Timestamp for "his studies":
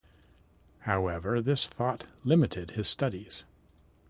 2.71-3.45